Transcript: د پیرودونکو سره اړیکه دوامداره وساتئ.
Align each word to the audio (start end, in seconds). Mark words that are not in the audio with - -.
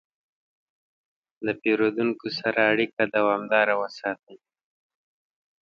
د 1.45 1.47
پیرودونکو 1.61 2.27
سره 2.39 2.59
اړیکه 2.73 3.01
دوامداره 3.15 3.73
وساتئ. 3.81 4.37